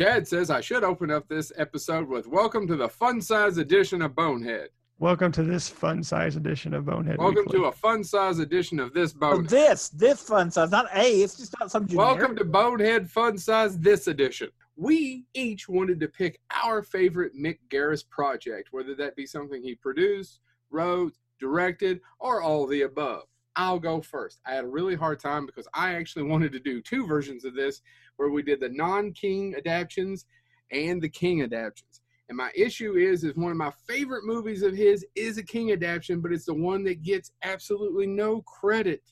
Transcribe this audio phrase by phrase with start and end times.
[0.00, 4.00] Chad says I should open up this episode with welcome to the fun size edition
[4.00, 4.70] of Bonehead.
[4.98, 7.18] Welcome to this fun size edition of Bonehead.
[7.18, 7.58] Welcome Weekly.
[7.58, 9.50] to a fun size edition of this Oh, Bonehead.
[9.50, 11.20] this, this fun size, not A.
[11.22, 12.18] It's just not some generic.
[12.18, 14.48] Welcome to Bonehead Fun Size this edition.
[14.74, 19.74] We each wanted to pick our favorite Mick Garris project, whether that be something he
[19.74, 20.40] produced,
[20.70, 23.24] wrote, directed, or all the above.
[23.56, 24.40] I'll go first.
[24.46, 27.54] I had a really hard time because I actually wanted to do two versions of
[27.54, 27.82] this
[28.16, 30.26] where we did the non-king adaptions
[30.70, 32.00] and the king adaptions.
[32.28, 35.72] And my issue is is one of my favorite movies of his is a king
[35.72, 39.02] adaptation, but it's the one that gets absolutely no credit.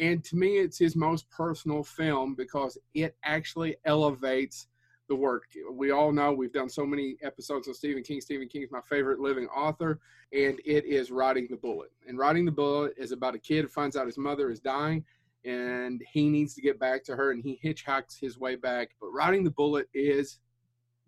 [0.00, 4.66] And to me, it's his most personal film because it actually elevates
[5.10, 5.44] the work.
[5.70, 8.22] We all know we've done so many episodes on Stephen King.
[8.22, 10.00] Stephen King's my favorite living author,
[10.32, 11.90] and it is Riding the Bullet.
[12.08, 15.04] And Riding the Bullet is about a kid who finds out his mother is dying
[15.44, 18.90] and he needs to get back to her and he hitchhikes his way back.
[19.00, 20.38] But Riding the Bullet is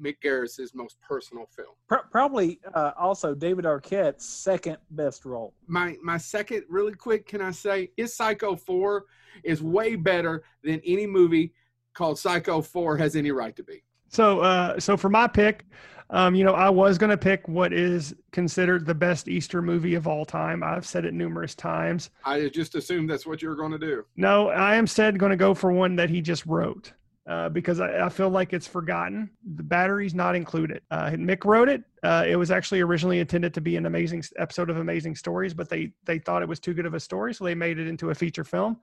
[0.00, 1.74] Mick Garris's most personal film.
[2.10, 5.52] Probably uh, also David Arquette's second best role.
[5.66, 9.04] my my second really quick can i say is psycho 4
[9.44, 11.52] is way better than any movie
[11.92, 15.64] called psycho 4 has any right to be So, uh, so for my pick,
[16.10, 19.94] um, you know, I was going to pick what is considered the best Easter movie
[19.94, 20.62] of all time.
[20.62, 22.10] I've said it numerous times.
[22.24, 25.36] i just assumed that's what you're going to do No, I am said going to
[25.36, 26.92] go for one that he just wrote
[27.30, 29.30] uh, because I, I feel like it's forgotten.
[29.54, 30.82] The batteries not included.
[30.90, 31.84] Uh, Mick wrote it.
[32.02, 35.68] Uh, it was actually originally intended to be an amazing episode of Amazing Stories, but
[35.68, 38.10] they they thought it was too good of a story, so they made it into
[38.10, 38.78] a feature film.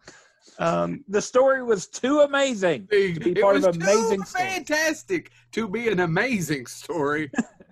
[0.59, 2.87] Um, The story was too amazing.
[2.87, 7.29] To be it part was of Amazing too fantastic to be an amazing story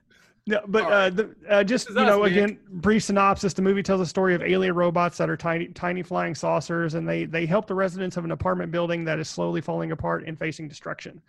[0.47, 3.99] No, but uh, the, uh, just you know, us, again, brief synopsis: the movie tells
[3.99, 7.65] a story of alien robots that are tiny, tiny flying saucers, and they they help
[7.65, 11.19] the residents of an apartment building that is slowly falling apart and facing destruction.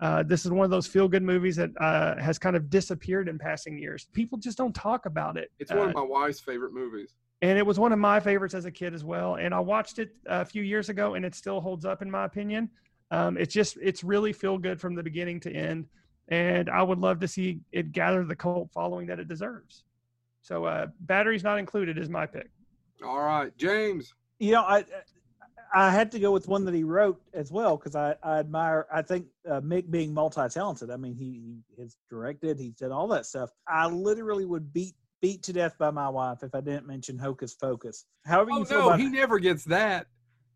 [0.00, 3.38] Uh, this is one of those feel-good movies that uh, has kind of disappeared in
[3.38, 4.08] passing years.
[4.12, 5.52] People just don't talk about it.
[5.60, 8.54] it's one Uh, of my wife's favorite movies and it was one of my favorites
[8.54, 9.36] as a kid as well.
[9.36, 12.24] And I watched it a few years ago, and it still holds up in my
[12.24, 12.70] opinion.
[13.10, 15.86] Um, it's just it's really feel good from the beginning to end,
[16.28, 19.84] and I would love to see it gather the cult following that it deserves.
[20.42, 22.50] So, uh, batteries not included is my pick.
[23.04, 24.84] all right james You know, I
[25.74, 28.86] I had to go with one that he wrote as well because I, I admire.
[28.92, 30.88] I think uh, Mick being multi-talented.
[30.88, 33.50] I mean, he, he has directed, he's done all that stuff.
[33.66, 37.54] I literally would beat beat to death by my wife if I didn't mention Hocus
[37.54, 38.04] Pocus.
[38.24, 40.06] However you oh feel no about he never gets that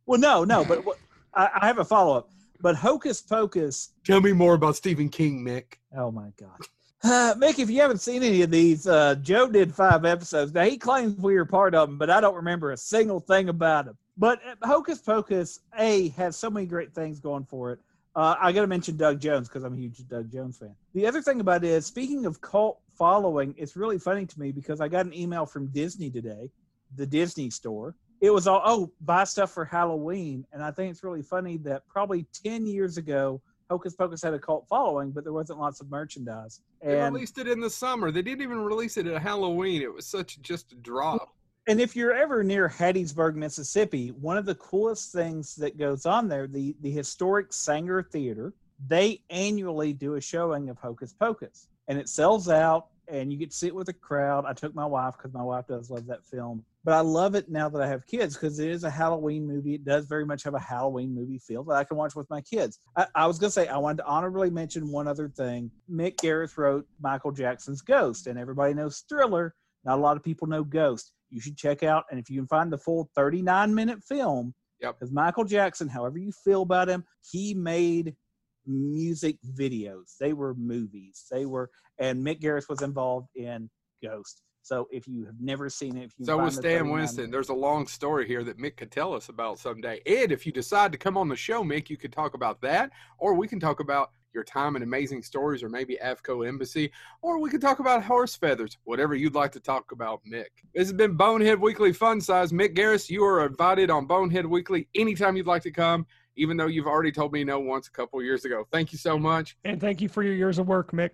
[0.09, 0.97] well, no, no, but what,
[1.35, 2.31] I, I have a follow up.
[2.61, 6.59] But Hocus Pocus tell me more about stephen king mick Oh my god.
[7.03, 10.53] Uh, Mick, if you haven't seen any of these, uh, Joe did five episodes.
[10.53, 13.49] Now he claims we were part of them, but I don't remember a single thing
[13.49, 13.97] about them.
[14.17, 17.79] But uh, Hocus Pocus A has so many great things going for it.
[18.17, 20.75] Uh, I got to mention Doug Jones because I'm a huge Doug Jones fan.
[20.93, 24.51] The other thing about it is, speaking of cult following, it's really funny to me
[24.51, 26.51] because I got an email from Disney today,
[26.97, 27.95] the Disney store.
[28.21, 30.45] It was all, oh, buy stuff for Halloween.
[30.53, 33.41] And I think it's really funny that probably 10 years ago,
[33.71, 36.63] Hocus Pocus had a cult following, but there wasn't lots of merchandise.
[36.83, 40.07] they released it in the summer they didn't even release it at halloween it was
[40.07, 41.35] such just a drop
[41.69, 46.27] and if you're ever near Hattiesburg, Mississippi, one of the coolest things that goes on
[46.27, 48.55] there, the the historic Saenger Theater,
[48.87, 53.51] they annually do a showing of Hocus Pocus, and it sells out, and you get
[53.51, 54.45] to sit with a crowd.
[54.47, 57.49] I took my wife because my wife does love that film, but I love it
[57.51, 59.75] now that I have kids because it is a Halloween movie.
[59.75, 62.41] It does very much have a Halloween movie feel that I can watch with my
[62.41, 62.79] kids.
[62.97, 65.71] I, I was gonna say I wanted to honorably mention one other thing.
[65.91, 69.55] Mick Garris wrote Michael Jackson's Ghost, and everybody knows Thriller.
[69.85, 71.13] Not a lot of people know Ghost.
[71.31, 74.95] You should check out, and if you can find the full 39 minute film, Yep.
[74.99, 78.15] because Michael Jackson, however you feel about him, he made
[78.69, 80.17] music videos.
[80.21, 81.25] They were movies.
[81.31, 83.69] They were, and Mick Garris was involved in
[84.03, 84.43] Ghost.
[84.63, 87.31] So if you have never seen it, if you So the Stan Winston.
[87.31, 90.03] There's a long story here that Mick could tell us about someday.
[90.05, 92.91] And if you decide to come on the show, Mick, you could talk about that,
[93.19, 96.93] or we can talk about your time in Amazing Stories, or maybe Avco Embassy,
[97.23, 98.77] or we could talk about horse feathers.
[98.85, 100.49] Whatever you'd like to talk about, Mick.
[100.75, 102.53] This has been Bonehead Weekly Fun Size.
[102.53, 106.07] Mick Garris, you are invited on Bonehead Weekly anytime you'd like to come.
[106.39, 108.67] Even though you've already told me no once a couple years ago.
[108.71, 109.57] Thank you so much.
[109.65, 111.11] And thank you for your years of work, Mick.